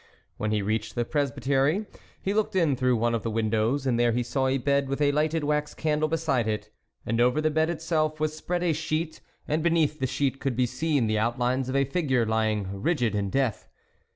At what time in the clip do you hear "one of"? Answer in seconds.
2.95-3.21